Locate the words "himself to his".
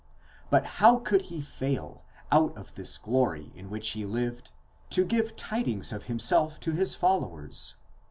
6.05-6.95